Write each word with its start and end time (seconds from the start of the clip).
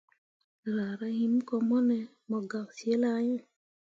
Raara 0.73 1.07
him 1.17 1.33
ko 1.47 1.55
mone 1.69 1.97
mu 2.29 2.37
gak 2.49 2.67
zilah 2.77 3.19
iŋ. 3.31 3.37